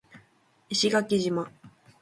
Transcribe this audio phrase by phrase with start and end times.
[0.69, 1.47] 石垣島